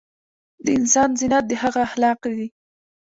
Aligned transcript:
دانسان 0.65 1.09
زينت 1.19 1.43
دهغه 1.49 1.79
اخلاق 1.87 2.19
دي 2.33 2.47